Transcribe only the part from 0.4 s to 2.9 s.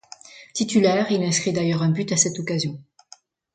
Titulaire, il inscrit d'ailleurs un but à cette occasion.